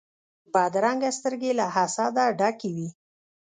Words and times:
بدرنګه 0.53 1.09
سترګې 1.17 1.51
له 1.59 1.65
حسده 1.75 2.25
ډکې 2.39 2.69
وي 2.75 2.87